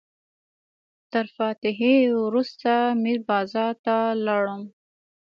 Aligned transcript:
تر 1.11 1.25
فاتحې 1.35 1.95
وروسته 2.23 2.71
میر 3.03 3.19
بازار 3.29 3.73
ته 3.85 3.97
لاړم. 4.25 4.61